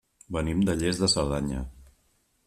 [0.35, 1.59] Venim de Lles de Cerdanya.